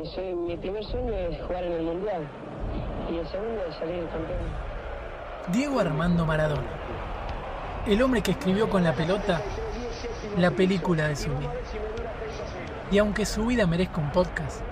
Mi, 0.00 0.34
mi 0.34 0.56
primer 0.56 0.82
sueño 0.82 1.12
es 1.12 1.42
jugar 1.42 1.62
en 1.62 1.72
el 1.72 1.82
Mundial 1.82 2.26
y 3.12 3.18
el 3.18 3.26
segundo 3.28 3.62
es 3.68 3.74
salir 3.74 4.06
campeón. 4.08 4.38
Diego 5.52 5.78
Armando 5.78 6.24
Maradona, 6.24 6.70
el 7.86 8.00
hombre 8.00 8.22
que 8.22 8.30
escribió 8.30 8.70
con 8.70 8.82
la 8.82 8.94
pelota 8.94 9.42
la 10.38 10.52
película 10.52 11.06
de 11.06 11.16
su 11.16 11.28
vida. 11.36 11.52
Y 12.90 12.96
aunque 12.96 13.26
su 13.26 13.44
vida 13.44 13.66
merezca 13.66 14.00
un 14.00 14.10
podcast, 14.10 14.62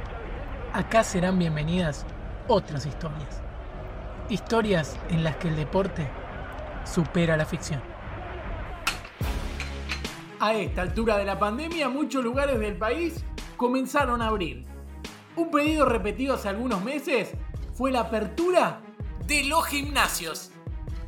acá 0.72 1.04
serán 1.04 1.38
bienvenidas 1.38 2.06
otras 2.46 2.86
historias. 2.86 3.42
Historias 4.30 4.98
en 5.10 5.24
las 5.24 5.36
que 5.36 5.48
el 5.48 5.56
deporte 5.56 6.08
supera 6.84 7.36
la 7.36 7.44
ficción. 7.44 7.82
A 10.40 10.54
esta 10.54 10.82
altura 10.82 11.18
de 11.18 11.26
la 11.26 11.38
pandemia, 11.38 11.90
muchos 11.90 12.24
lugares 12.24 12.58
del 12.60 12.78
país 12.78 13.24
comenzaron 13.58 14.22
a 14.22 14.28
abrir. 14.28 14.77
Un 15.38 15.52
pedido 15.52 15.84
repetido 15.84 16.34
hace 16.34 16.48
algunos 16.48 16.82
meses 16.82 17.30
fue 17.72 17.92
la 17.92 18.00
apertura 18.00 18.80
de 19.24 19.44
los 19.44 19.64
gimnasios. 19.66 20.50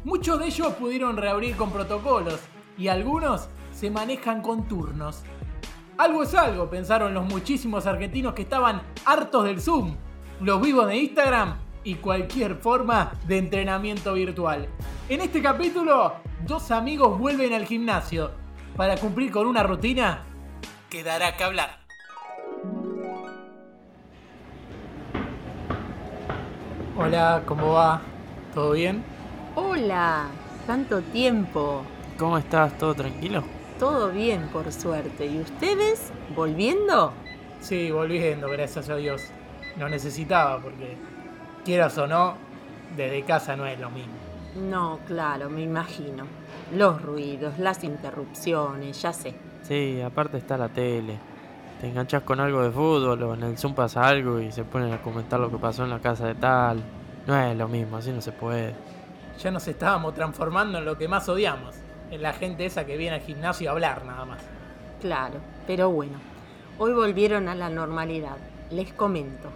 Muchos 0.05 0.39
de 0.39 0.47
ellos 0.47 0.73
pudieron 0.75 1.17
reabrir 1.17 1.57
con 1.57 1.73
protocolos 1.73 2.39
y 2.79 2.87
algunos 2.87 3.49
se 3.73 3.91
manejan 3.91 4.41
con 4.41 4.69
turnos. 4.69 5.25
Algo 5.99 6.23
es 6.23 6.33
algo, 6.37 6.71
pensaron 6.71 7.13
los 7.13 7.25
muchísimos 7.25 7.87
argentinos 7.87 8.35
que 8.35 8.43
estaban 8.43 8.83
hartos 9.05 9.47
del 9.47 9.61
Zoom, 9.61 9.97
los 10.41 10.63
vivos 10.63 10.87
de 10.87 10.99
Instagram 10.99 11.57
y 11.83 11.97
cualquier 11.97 12.55
forma 12.55 13.11
de 13.27 13.37
entrenamiento 13.37 14.13
virtual. 14.13 14.69
En 15.09 15.23
este 15.23 15.43
capítulo, 15.43 16.15
dos 16.47 16.71
amigos 16.71 17.19
vuelven 17.19 17.53
al 17.53 17.67
gimnasio 17.67 18.31
para 18.77 18.97
cumplir 18.97 19.33
con 19.33 19.49
una 19.49 19.65
rutina 19.65 20.23
que 20.89 21.03
dará 21.03 21.37
que 21.37 21.43
hablar. 21.43 21.80
Hola, 26.97 27.43
¿cómo 27.47 27.73
va? 27.73 28.01
¿Todo 28.53 28.73
bien? 28.73 29.03
Hola, 29.55 30.27
tanto 30.67 31.01
tiempo. 31.01 31.83
¿Cómo 32.19 32.37
estás? 32.37 32.77
¿Todo 32.79 32.95
tranquilo? 32.95 33.45
Todo 33.79 34.11
bien, 34.11 34.49
por 34.49 34.71
suerte. 34.73 35.25
¿Y 35.27 35.41
ustedes? 35.41 36.13
¿Volviendo? 36.35 37.13
Sí, 37.61 37.91
volviendo, 37.91 38.51
gracias 38.51 38.91
a 38.91 38.97
Dios. 38.97 39.23
Lo 39.79 39.89
necesitaba 39.89 40.61
porque, 40.61 40.97
quieras 41.65 41.97
o 41.97 42.07
no, 42.07 42.35
desde 42.97 43.23
casa 43.23 43.57
no 43.57 43.67
es 43.67 43.79
lo 43.79 43.89
mismo. 43.91 44.13
No, 44.69 44.99
claro, 45.07 45.49
me 45.49 45.63
imagino. 45.63 46.25
Los 46.75 47.01
ruidos, 47.01 47.59
las 47.59 47.85
interrupciones, 47.85 49.01
ya 49.01 49.13
sé. 49.13 49.35
Sí, 49.63 50.01
aparte 50.03 50.39
está 50.39 50.59
la 50.59 50.69
tele. 50.69 51.19
Te 51.81 51.89
enganchas 51.89 52.23
con 52.25 52.41
algo 52.41 52.63
de 52.63 52.71
fútbol 52.71 53.23
o 53.23 53.33
en 53.33 53.43
el 53.43 53.57
Zoom 53.57 53.75
pasa 53.75 54.07
algo 54.07 54.39
y 54.39 54.53
se 54.53 54.65
ponen 54.65 54.93
a 54.93 55.01
comentar 55.01 55.41
lo 55.41 55.51
que 55.51 55.57
pasó 55.57 55.83
en 55.85 55.91
la 55.91 55.99
casa 55.99 56.27
de 56.27 56.35
tal. 56.35 56.83
No 57.27 57.35
es 57.35 57.57
lo 57.57 57.69
mismo, 57.69 57.97
así 57.97 58.13
no 58.13 58.21
se 58.21 58.33
puede. 58.33 58.75
Ya 59.43 59.51
nos 59.51 59.67
estábamos 59.67 60.13
transformando 60.13 60.77
en 60.77 60.85
lo 60.85 60.99
que 60.99 61.09
más 61.09 61.27
odiamos, 61.31 61.75
en 62.11 62.21
la 62.21 62.35
gente 62.35 62.67
esa 62.67 62.85
que 62.85 62.99
viene 62.99 63.17
al 63.17 63.23
gimnasio 63.23 63.71
a 63.71 63.73
hablar 63.73 64.05
nada 64.05 64.27
más. 64.27 64.43
Claro, 65.01 65.41
pero 65.67 65.91
bueno. 65.91 66.19
Hoy 66.79 66.93
volvieron 66.93 67.49
a 67.49 67.55
la 67.55 67.71
normalidad. 67.71 68.37
Les 68.71 68.93
comento. 68.93 69.49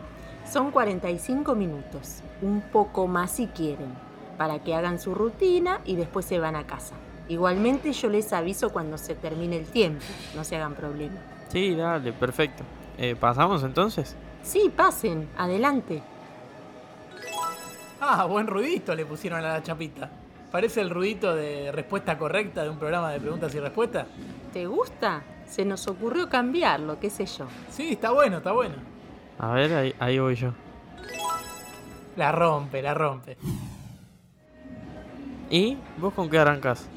Son 0.51 0.71
45 0.71 1.55
minutos, 1.55 2.23
un 2.41 2.63
poco 2.63 3.07
más 3.07 3.33
si 3.33 3.49
quieren, 3.49 3.93
para 4.39 4.61
que 4.61 4.75
hagan 4.75 4.99
su 4.99 5.15
rutina 5.15 5.81
y 5.85 5.97
después 5.97 6.25
se 6.25 6.39
van 6.39 6.57
a 6.57 6.67
casa. 6.67 6.95
Igualmente 7.29 7.93
yo 7.93 8.09
les 8.09 8.33
aviso 8.33 8.71
cuando 8.71 8.97
se 8.97 9.15
termine 9.15 9.59
el 9.59 9.67
tiempo, 9.67 10.05
no 10.35 10.43
se 10.45 10.57
hagan 10.57 10.75
problema. 10.75 11.17
Sí, 11.55 11.73
dale, 11.77 12.13
perfecto. 12.13 12.65
Eh, 12.99 13.15
¿Pasamos 13.15 13.63
entonces? 13.63 14.17
Sí, 14.43 14.73
pasen, 14.75 15.29
adelante. 15.39 16.03
Ah, 18.01 18.25
buen 18.25 18.49
ruidito 18.49 18.93
le 18.93 19.07
pusieron 19.07 19.39
a 19.39 19.53
la 19.53 19.63
chapita. 19.63 20.11
Parece 20.51 20.81
el 20.81 20.91
ruidito 20.91 21.33
de 21.33 21.71
respuesta 21.71 22.19
correcta 22.19 22.65
de 22.65 22.71
un 22.71 22.77
programa 22.77 23.13
de 23.13 23.21
preguntas 23.21 23.55
y 23.55 23.61
respuestas. 23.61 24.09
¿Te 24.53 24.67
gusta? 24.67 25.23
Se 25.47 25.65
nos 25.65 25.87
ocurrió 25.87 26.29
cambiarlo, 26.29 26.99
qué 26.99 27.09
sé 27.09 27.25
yo. 27.25 27.47
Sí, 27.71 27.93
está 27.93 28.11
bueno, 28.11 28.39
está 28.39 28.51
bueno. 28.51 28.75
A 29.39 29.53
ver, 29.53 29.73
ahí, 29.75 29.95
ahí 30.01 30.19
voy 30.19 30.35
yo. 30.35 30.51
La 32.17 32.33
rompe, 32.33 32.83
la 32.83 32.95
rompe. 32.95 33.37
¿Y 35.51 35.79
vos 35.99 36.13
con 36.15 36.29
qué 36.29 36.41
arrancas? 36.41 36.89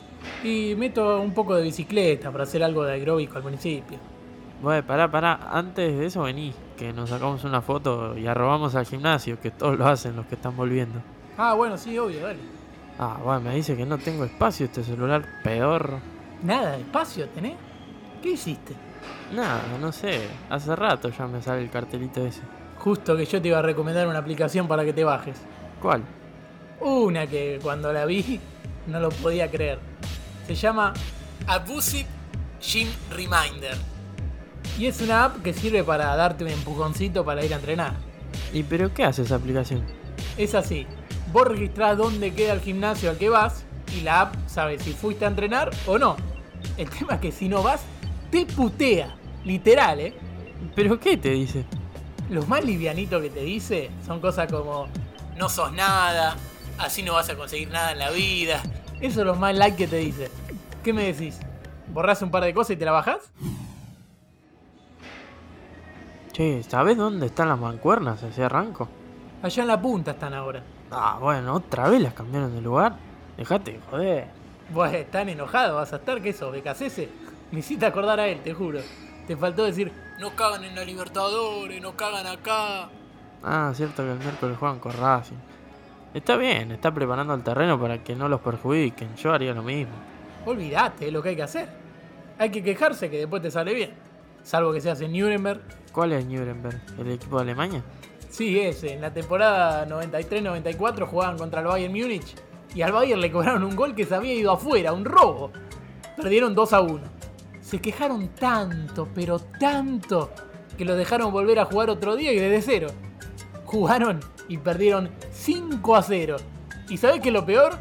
Y 0.44 0.74
meto 0.76 1.22
un 1.22 1.36
poco 1.36 1.54
de 1.54 1.62
bicicleta 1.62 2.32
para 2.32 2.46
hacer 2.46 2.64
algo 2.64 2.84
de 2.84 2.94
aeróbico 2.94 3.38
al 3.38 3.44
principio. 3.44 4.17
Bueno, 4.62 4.86
pará, 4.88 5.10
pará. 5.10 5.40
Antes 5.52 5.98
de 5.98 6.06
eso 6.06 6.24
vení, 6.24 6.54
que 6.78 6.92
nos 6.94 7.10
sacamos 7.10 7.44
una 7.44 7.62
foto 7.62 8.18
y 8.18 8.26
arrobamos 8.28 8.76
al 8.76 8.86
gimnasio, 8.86 9.40
que 9.40 9.52
todos 9.52 9.78
lo 9.78 9.88
hacen 9.88 10.16
los 10.16 10.26
que 10.26 10.36
están 10.36 10.56
volviendo. 10.56 11.02
Ah, 11.38 11.54
bueno, 11.54 11.78
sí, 11.78 11.98
obvio, 11.98 12.22
dale. 12.22 12.40
Ah, 13.00 13.18
bueno, 13.24 13.42
me 13.42 13.56
dice 13.56 13.78
que 13.78 13.86
no 13.86 14.00
tengo 14.00 14.26
espacio 14.26 14.66
este 14.66 14.84
celular 14.84 15.24
pedorro. 15.44 16.00
Nada, 16.42 16.78
espacio 16.78 17.28
tenés. 17.30 17.56
¿Qué 18.22 18.32
hiciste? 18.32 18.74
Nada, 19.34 19.62
no 19.80 19.92
sé. 19.92 20.28
Hace 20.50 20.76
rato 20.76 21.10
ya 21.10 21.28
me 21.28 21.42
sale 21.42 21.62
el 21.62 21.70
cartelito 21.70 22.26
ese. 22.26 22.42
Justo 22.80 23.16
que 23.16 23.26
yo 23.26 23.42
te 23.42 23.50
iba 23.50 23.60
a 23.60 23.62
recomendar 23.62 24.08
una 24.08 24.20
aplicación 24.20 24.68
para 24.68 24.84
que 24.84 24.94
te 24.94 25.04
bajes. 25.04 25.38
¿Cuál? 25.82 26.04
Una 26.80 27.28
que 27.28 27.60
cuando 27.62 27.94
la 27.94 28.06
vi 28.06 28.40
no 28.88 29.00
lo 29.00 29.10
podía 29.10 29.52
creer. 29.52 29.80
Se 30.48 30.56
llama 30.56 30.94
Abusive 31.46 32.08
Gym 32.60 32.88
Reminder. 33.12 33.97
Y 34.78 34.86
es 34.86 35.02
una 35.02 35.26
app 35.26 35.42
que 35.42 35.54
sirve 35.54 35.84
para 35.84 36.16
darte 36.16 36.44
un 36.44 36.52
empujoncito 36.52 37.26
para 37.26 37.44
ir 37.44 37.52
a 37.54 37.58
entrenar. 37.58 37.94
¿Y 38.54 38.64
pero 38.64 38.94
qué 38.94 39.04
hace 39.04 39.24
esa 39.24 39.36
aplicación? 39.36 39.84
Es 40.38 40.54
así. 40.54 40.86
Vos 41.34 41.48
registrás 41.48 41.98
dónde 41.98 42.34
queda 42.34 42.54
el 42.54 42.62
gimnasio 42.62 43.10
al 43.10 43.18
que 43.18 43.30
vas 43.30 43.66
y 43.98 44.02
la 44.02 44.22
app 44.22 44.36
sabe 44.48 44.78
si 44.78 44.94
fuiste 44.94 45.26
a 45.26 45.30
entrenar 45.30 45.72
o 45.88 45.98
no. 45.98 46.16
El 46.78 46.90
tema 46.98 47.16
es 47.16 47.22
que 47.22 47.32
si 47.32 47.50
no 47.50 47.64
vas, 47.64 47.82
te 48.30 48.46
putea. 48.46 49.16
Literal, 49.44 50.00
¿eh? 50.00 50.14
¿Pero 50.76 51.00
qué 51.00 51.18
te 51.18 51.30
dice? 51.30 51.66
Los 52.30 52.48
más 52.48 52.64
livianitos 52.64 53.22
que 53.22 53.30
te 53.30 53.42
dice 53.42 53.90
son 54.06 54.20
cosas 54.20 54.52
como 54.52 54.88
no 55.38 55.50
sos 55.50 55.72
nada, 55.72 56.36
así 56.78 57.02
no 57.02 57.14
vas 57.14 57.30
a 57.30 57.36
conseguir 57.36 57.70
nada 57.70 57.94
en 57.94 58.00
la 58.00 58.12
vida. 58.12 58.62
Eso 59.00 59.22
es 59.22 59.26
lo 59.26 59.36
más 59.36 59.56
like 59.56 59.78
que 59.78 59.88
te 59.88 59.98
dice. 59.98 60.30
¿Qué 60.84 60.94
me 60.94 61.14
decís? 61.14 61.40
¿Borrás 61.94 62.22
un 62.22 62.32
par 62.32 62.44
de 62.44 62.54
cosas 62.54 62.72
y 62.72 62.78
te 62.78 62.86
la 62.86 62.92
bajás? 62.92 63.32
Che, 66.38 66.62
¿sabes 66.62 66.96
dónde 66.96 67.26
están 67.26 67.50
las 67.50 67.58
mancuernas? 67.58 68.22
Así 68.22 68.44
arranco. 68.44 68.88
Allá 69.42 69.64
en 69.64 69.68
la 69.68 69.82
punta 69.82 70.12
están 70.12 70.36
ahora. 70.36 70.62
Ah, 70.92 71.18
bueno, 71.20 71.56
otra 71.56 71.90
vez 71.90 72.00
las 72.00 72.14
cambiaron 72.14 72.54
de 72.54 72.62
lugar. 72.62 72.96
Dejate 73.36 73.72
de 73.72 73.80
joder. 73.90 74.28
Vos 74.72 74.94
están 74.94 75.30
enojado, 75.30 75.78
vas 75.78 75.94
a 75.94 75.96
estar, 75.96 76.22
¿qué 76.22 76.34
sos? 76.34 76.52
¿Becasese? 76.52 77.10
Me 77.50 77.62
hiciste 77.62 77.88
acordar 77.88 78.20
a 78.20 78.28
él, 78.28 78.42
te 78.44 78.54
juro. 78.54 78.82
Te 79.26 79.36
faltó 79.36 79.64
decir, 79.64 79.92
no 80.20 80.36
cagan 80.36 80.64
en 80.64 80.76
la 80.76 80.86
Libertadores, 80.86 81.82
no 81.82 81.98
cagan 81.98 82.28
acá. 82.28 82.88
Ah, 83.44 83.72
cierto 83.74 84.04
que 84.04 84.12
el 84.12 84.20
miércoles 84.20 84.58
juegan 84.60 84.78
con 84.78 84.94
Racing. 84.94 85.38
Está 86.14 86.38
bien, 86.38 86.72
está 86.72 86.94
preparando 86.94 87.34
el 87.34 87.42
terreno 87.42 87.82
para 87.82 88.04
que 88.04 88.16
no 88.16 88.30
los 88.30 88.42
perjudiquen. 88.42 89.16
Yo 89.16 89.34
haría 89.34 89.56
lo 89.56 89.64
mismo. 89.64 89.96
Olvídate, 90.46 91.08
es 91.08 91.14
lo 91.14 91.24
que 91.24 91.30
hay 91.30 91.36
que 91.36 91.42
hacer. 91.42 91.68
Hay 92.38 92.52
que 92.52 92.62
quejarse 92.62 93.10
que 93.10 93.18
después 93.18 93.42
te 93.42 93.50
sale 93.50 93.74
bien. 93.74 94.07
Salvo 94.48 94.72
que 94.72 94.80
seas 94.80 95.02
en 95.02 95.12
Nuremberg. 95.12 95.60
¿Cuál 95.92 96.14
es 96.14 96.26
Nuremberg? 96.26 96.82
¿El 96.98 97.12
equipo 97.12 97.36
de 97.36 97.42
Alemania? 97.42 97.84
Sí, 98.30 98.58
ese. 98.58 98.94
En 98.94 99.02
la 99.02 99.14
temporada 99.14 99.86
93-94 99.86 101.06
jugaban 101.06 101.38
contra 101.38 101.60
el 101.60 101.68
Bayern 101.68 101.94
Múnich. 101.94 102.34
Y 102.74 102.82
al 102.82 102.94
Bayern 102.94 103.20
le 103.20 103.30
cobraron 103.30 103.64
un 103.64 103.76
gol 103.76 103.94
que 103.94 104.06
se 104.06 104.16
había 104.16 104.34
ido 104.34 104.54
afuera, 104.54 104.94
un 104.94 105.04
robo. 105.04 105.52
Perdieron 106.16 106.56
2 106.56 106.72
a 106.72 106.80
1. 106.80 107.02
Se 107.60 107.82
quejaron 107.82 108.30
tanto, 108.30 109.10
pero 109.14 109.38
tanto, 109.38 110.32
que 110.78 110.86
lo 110.86 110.96
dejaron 110.96 111.34
volver 111.34 111.60
a 111.60 111.66
jugar 111.66 111.90
otro 111.90 112.16
día 112.16 112.32
y 112.32 112.40
desde 112.40 112.62
cero. 112.62 112.88
Jugaron 113.66 114.22
y 114.48 114.60
perdieron 114.60 115.10
5 115.30 115.94
a 115.94 116.02
0. 116.02 116.38
¿Y 116.88 116.96
sabés 116.96 117.20
qué 117.20 117.28
es 117.28 117.34
lo 117.34 117.46
peor? 117.46 117.78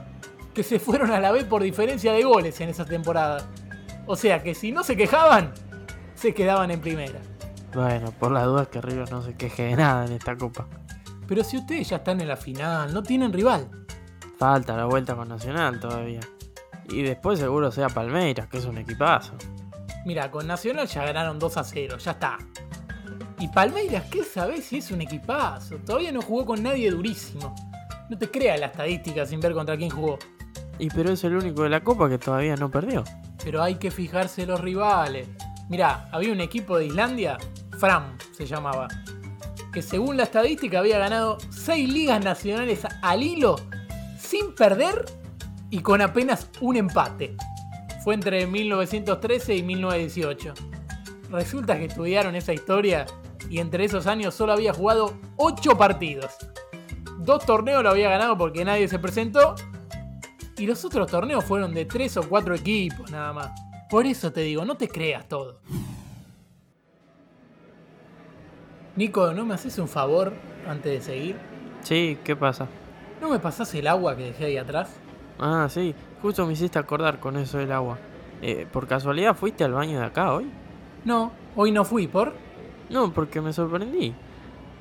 Que 0.52 0.64
se 0.64 0.80
fueron 0.80 1.12
a 1.12 1.20
la 1.20 1.30
B 1.30 1.44
por 1.44 1.62
diferencia 1.62 2.12
de 2.12 2.24
goles 2.24 2.60
en 2.60 2.70
esa 2.70 2.84
temporada. 2.84 3.46
O 4.06 4.16
sea 4.16 4.42
que 4.42 4.52
si 4.52 4.72
no 4.72 4.82
se 4.82 4.96
quejaban, 4.96 5.52
se 6.16 6.34
quedaban 6.34 6.70
en 6.70 6.80
primera. 6.80 7.20
Bueno, 7.74 8.10
por 8.12 8.32
las 8.32 8.44
dudas 8.46 8.68
que 8.68 8.80
River 8.80 9.10
no 9.12 9.22
se 9.22 9.34
queje 9.34 9.64
de 9.64 9.76
nada 9.76 10.06
en 10.06 10.12
esta 10.12 10.36
copa. 10.36 10.66
Pero 11.28 11.44
si 11.44 11.58
ustedes 11.58 11.88
ya 11.90 11.96
están 11.96 12.20
en 12.20 12.28
la 12.28 12.36
final, 12.36 12.92
no 12.92 13.02
tienen 13.02 13.32
rival. 13.32 13.68
Falta 14.38 14.76
la 14.76 14.86
vuelta 14.86 15.14
con 15.14 15.28
Nacional 15.28 15.78
todavía. 15.78 16.20
Y 16.88 17.02
después 17.02 17.38
seguro 17.38 17.70
sea 17.70 17.88
Palmeiras, 17.88 18.48
que 18.48 18.58
es 18.58 18.64
un 18.64 18.78
equipazo. 18.78 19.34
Mira, 20.04 20.30
con 20.30 20.46
Nacional 20.46 20.86
ya 20.86 21.04
ganaron 21.04 21.38
2 21.38 21.56
a 21.56 21.64
0, 21.64 21.98
ya 21.98 22.12
está. 22.12 22.38
Y 23.38 23.48
Palmeiras, 23.48 24.04
¿qué 24.10 24.24
sabés 24.24 24.64
si 24.64 24.78
es 24.78 24.90
un 24.90 25.02
equipazo? 25.02 25.76
Todavía 25.78 26.12
no 26.12 26.22
jugó 26.22 26.46
con 26.46 26.62
nadie 26.62 26.90
durísimo. 26.90 27.54
No 28.08 28.16
te 28.16 28.30
creas 28.30 28.60
la 28.60 28.66
estadística 28.66 29.26
sin 29.26 29.40
ver 29.40 29.52
contra 29.52 29.76
quién 29.76 29.90
jugó. 29.90 30.18
Y 30.78 30.88
pero 30.90 31.12
es 31.12 31.24
el 31.24 31.36
único 31.36 31.64
de 31.64 31.70
la 31.70 31.82
copa 31.82 32.08
que 32.08 32.18
todavía 32.18 32.56
no 32.56 32.70
perdió. 32.70 33.02
Pero 33.42 33.62
hay 33.62 33.76
que 33.76 33.90
fijarse 33.90 34.46
los 34.46 34.60
rivales. 34.60 35.28
Mirá, 35.68 36.08
había 36.12 36.32
un 36.32 36.40
equipo 36.40 36.78
de 36.78 36.86
Islandia, 36.86 37.38
Fram 37.78 38.16
se 38.32 38.46
llamaba, 38.46 38.88
que 39.72 39.82
según 39.82 40.16
la 40.16 40.22
estadística 40.22 40.78
había 40.78 40.98
ganado 40.98 41.38
6 41.50 41.92
ligas 41.92 42.24
nacionales 42.24 42.86
al 43.02 43.22
hilo 43.22 43.56
sin 44.18 44.54
perder 44.54 45.04
y 45.70 45.80
con 45.80 46.00
apenas 46.00 46.48
un 46.60 46.76
empate. 46.76 47.36
Fue 48.04 48.14
entre 48.14 48.46
1913 48.46 49.56
y 49.56 49.62
1918. 49.62 50.54
Resulta 51.30 51.76
que 51.76 51.86
estudiaron 51.86 52.36
esa 52.36 52.52
historia 52.52 53.06
y 53.50 53.58
entre 53.58 53.84
esos 53.84 54.06
años 54.06 54.34
solo 54.34 54.52
había 54.52 54.72
jugado 54.72 55.18
8 55.36 55.76
partidos. 55.76 56.32
Dos 57.18 57.44
torneos 57.44 57.82
lo 57.82 57.90
había 57.90 58.08
ganado 58.08 58.38
porque 58.38 58.64
nadie 58.64 58.86
se 58.86 59.00
presentó 59.00 59.56
y 60.56 60.66
los 60.66 60.84
otros 60.84 61.10
torneos 61.10 61.44
fueron 61.44 61.74
de 61.74 61.84
3 61.84 62.18
o 62.18 62.28
4 62.28 62.54
equipos 62.54 63.10
nada 63.10 63.32
más. 63.32 63.65
Por 63.88 64.06
eso 64.06 64.32
te 64.32 64.40
digo, 64.40 64.64
no 64.64 64.76
te 64.76 64.88
creas 64.88 65.28
todo. 65.28 65.60
Nico, 68.96 69.32
¿no 69.32 69.44
me 69.44 69.54
haces 69.54 69.78
un 69.78 69.88
favor 69.88 70.32
antes 70.66 70.92
de 70.92 71.00
seguir? 71.00 71.36
Sí, 71.82 72.18
¿qué 72.24 72.34
pasa? 72.34 72.66
¿No 73.20 73.28
me 73.28 73.38
pasás 73.38 73.72
el 73.74 73.86
agua 73.86 74.16
que 74.16 74.24
dejé 74.24 74.46
ahí 74.46 74.56
atrás? 74.56 74.90
Ah, 75.38 75.68
sí, 75.70 75.94
justo 76.22 76.46
me 76.46 76.54
hiciste 76.54 76.78
acordar 76.78 77.20
con 77.20 77.36
eso 77.36 77.58
del 77.58 77.72
agua. 77.72 77.98
Eh, 78.42 78.66
¿Por 78.72 78.86
casualidad 78.86 79.36
fuiste 79.36 79.64
al 79.64 79.72
baño 79.72 80.00
de 80.00 80.06
acá 80.06 80.32
hoy? 80.32 80.50
No, 81.04 81.30
hoy 81.54 81.72
no 81.72 81.84
fui, 81.84 82.08
¿por? 82.08 82.32
No, 82.90 83.12
porque 83.12 83.40
me 83.40 83.52
sorprendí. 83.52 84.14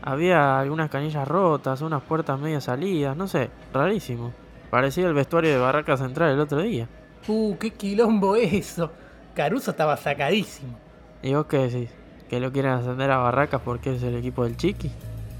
Había 0.01 0.59
algunas 0.59 0.89
canillas 0.89 1.27
rotas, 1.27 1.81
unas 1.81 2.01
puertas 2.03 2.39
medio 2.39 2.61
salidas, 2.61 3.15
no 3.15 3.27
sé, 3.27 3.49
rarísimo. 3.73 4.31
Parecía 4.69 5.07
el 5.07 5.13
vestuario 5.13 5.51
de 5.51 5.57
Barraca 5.57 5.97
Central 5.97 6.31
el 6.31 6.39
otro 6.39 6.61
día. 6.61 6.87
Uh, 7.27 7.57
qué 7.57 7.71
quilombo 7.71 8.35
eso. 8.35 8.91
Caruso 9.33 9.71
estaba 9.71 9.97
sacadísimo. 9.97 10.77
¿Y 11.23 11.33
vos 11.33 11.47
qué 11.47 11.57
decís? 11.57 11.89
¿Que 12.29 12.39
lo 12.39 12.51
quieren 12.51 12.71
ascender 12.71 13.09
a 13.11 13.17
Barracas 13.17 13.61
porque 13.65 13.95
es 13.95 14.03
el 14.03 14.15
equipo 14.15 14.43
del 14.43 14.57
Chiqui? 14.57 14.91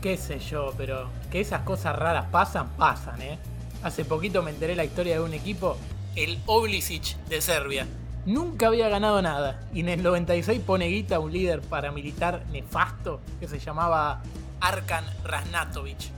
Qué 0.01 0.17
sé 0.17 0.39
yo, 0.39 0.73
pero 0.77 1.09
que 1.31 1.41
esas 1.41 1.61
cosas 1.61 1.95
raras 1.95 2.25
pasan, 2.31 2.69
pasan, 2.77 3.21
¿eh? 3.21 3.37
Hace 3.83 4.03
poquito 4.03 4.41
me 4.41 4.51
enteré 4.51 4.75
la 4.75 4.83
historia 4.83 5.15
de 5.15 5.21
un 5.21 5.33
equipo, 5.33 5.77
el 6.15 6.39
Oblicic 6.47 7.17
de 7.27 7.41
Serbia. 7.41 7.87
Nunca 8.25 8.67
había 8.67 8.89
ganado 8.89 9.21
nada 9.21 9.61
y 9.71 9.81
en 9.81 9.89
el 9.89 10.01
96 10.01 10.59
pone 10.65 10.87
guita 10.87 11.17
a 11.17 11.19
un 11.19 11.31
líder 11.31 11.61
paramilitar 11.61 12.43
nefasto 12.51 13.21
que 13.39 13.47
se 13.47 13.59
llamaba 13.59 14.23
Arkan 14.59 15.05
Rasnatovic. 15.23 16.09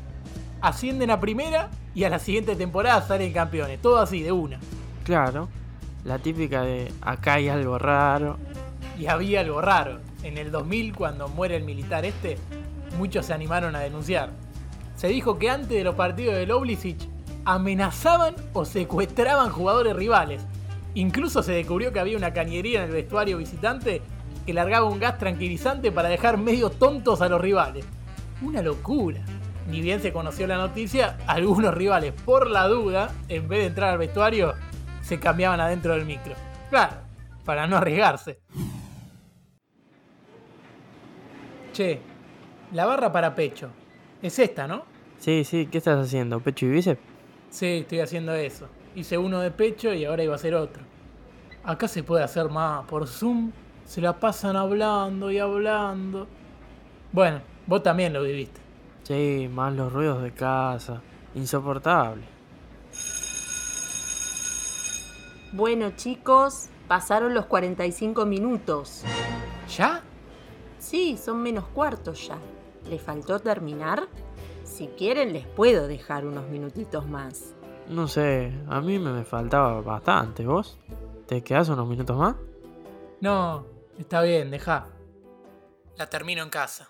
Ascienden 0.62 1.12
a 1.12 1.20
primera 1.20 1.70
y 1.94 2.06
a 2.06 2.10
la 2.10 2.20
siguiente 2.20 2.56
temporada 2.56 3.02
salen 3.02 3.34
campeones, 3.34 3.82
todo 3.82 4.00
así, 4.00 4.22
de 4.22 4.32
una. 4.32 4.60
Claro, 5.08 5.48
la 6.04 6.20
típica 6.20 6.64
de 6.64 6.92
acá 7.00 7.36
hay 7.36 7.48
algo 7.48 7.80
raro. 7.80 8.36
Y 9.00 9.06
había 9.06 9.40
algo 9.40 9.62
raro. 9.62 10.02
En 10.22 10.38
el 10.38 10.52
2000, 10.52 10.94
cuando 10.94 11.30
muere 11.30 11.56
el 11.56 11.64
militar 11.64 12.04
este, 12.04 12.38
muchos 12.98 13.28
se 13.28 13.34
animaron 13.34 13.74
a 13.78 13.80
denunciar. 13.80 14.32
Se 14.98 15.08
dijo 15.08 15.40
que 15.40 15.50
antes 15.50 15.70
de 15.70 15.86
los 15.86 15.96
partidos 15.96 16.36
del 16.36 16.52
Oblicic 16.52 16.98
amenazaban 17.46 18.36
o 18.52 18.66
secuestraban 18.66 19.50
jugadores 19.50 19.96
rivales. 19.96 20.46
Incluso 20.94 21.42
se 21.42 21.54
descubrió 21.54 21.94
que 21.94 22.02
había 22.02 22.18
una 22.18 22.34
cañería 22.34 22.80
en 22.80 22.88
el 22.88 22.92
vestuario 22.92 23.38
visitante 23.38 24.02
que 24.46 24.54
largaba 24.54 24.90
un 24.90 25.00
gas 25.00 25.18
tranquilizante 25.18 25.90
para 25.90 26.10
dejar 26.10 26.38
medio 26.38 26.70
tontos 26.70 27.22
a 27.22 27.30
los 27.30 27.40
rivales. 27.40 27.86
Una 28.42 28.62
locura. 28.62 29.22
Ni 29.70 29.80
bien 29.80 30.02
se 30.02 30.12
conoció 30.12 30.48
la 30.48 30.58
noticia, 30.58 31.18
algunos 31.28 31.74
rivales, 31.74 32.14
por 32.26 32.50
la 32.50 32.68
duda, 32.68 33.12
en 33.30 33.48
vez 33.48 33.60
de 33.60 33.66
entrar 33.68 33.92
al 33.92 33.98
vestuario, 33.98 34.54
se 35.08 35.22
cambiaban 35.22 35.62
adentro 35.62 35.94
del 35.94 36.04
micro. 36.04 36.34
Claro, 36.70 36.98
para 37.46 37.66
no 37.66 37.78
arriesgarse. 37.78 38.42
Che, 41.72 42.02
la 42.74 42.86
barra 42.86 43.10
para 43.10 43.34
pecho. 43.34 43.70
Es 44.22 44.38
esta, 44.38 44.68
¿no? 44.68 44.84
Sí, 45.18 45.46
sí, 45.46 45.68
¿qué 45.68 45.78
estás 45.78 46.06
haciendo? 46.06 46.42
¿Pecho 46.42 46.66
y 46.66 46.70
bíceps? 46.72 47.00
Sí, 47.50 47.80
estoy 47.84 48.02
haciendo 48.02 48.34
eso. 48.34 48.68
Hice 48.96 49.18
uno 49.18 49.40
de 49.40 49.50
pecho 49.50 49.94
y 49.94 50.04
ahora 50.04 50.24
iba 50.24 50.34
a 50.34 50.36
hacer 50.36 50.54
otro. 50.54 50.84
Acá 51.64 51.88
se 51.88 52.04
puede 52.04 52.26
hacer 52.26 52.50
más. 52.50 52.86
Por 52.86 53.08
Zoom 53.08 53.54
se 53.86 54.02
la 54.02 54.20
pasan 54.20 54.58
hablando 54.58 55.32
y 55.32 55.40
hablando. 55.40 56.28
Bueno, 57.14 57.40
vos 57.66 57.82
también 57.82 58.12
lo 58.12 58.24
viviste. 58.24 58.60
Sí, 59.04 59.50
más 59.50 59.74
los 59.74 59.94
ruidos 59.94 60.22
de 60.22 60.34
casa. 60.34 61.02
Insoportable. 61.34 62.37
Bueno 65.54 65.92
chicos, 65.96 66.68
pasaron 66.88 67.34
los 67.34 67.46
45 67.46 68.26
minutos. 68.26 69.04
¿Ya? 69.78 70.02
Sí, 70.78 71.18
son 71.18 71.42
menos 71.42 71.66
cuartos 71.66 72.28
ya. 72.28 72.38
¿Le 72.90 73.00
faltó 73.00 73.40
terminar? 73.40 74.08
Si 74.64 74.88
quieren 74.88 75.34
les 75.34 75.46
puedo 75.48 75.88
dejar 75.88 76.26
unos 76.26 76.48
minutitos 76.50 77.08
más. 77.08 77.56
No 77.88 78.08
sé, 78.08 78.52
a 78.68 78.82
mí 78.82 79.00
me 79.00 79.24
faltaba 79.24 79.82
bastante. 79.82 80.46
¿Vos? 80.46 80.78
¿Te 81.28 81.42
quedás 81.42 81.70
unos 81.70 81.88
minutos 81.88 82.18
más? 82.18 82.36
No, 83.22 83.66
está 83.98 84.22
bien, 84.22 84.52
deja. 84.52 84.88
La 85.96 86.10
termino 86.10 86.44
en 86.44 86.50
casa. 86.50 86.90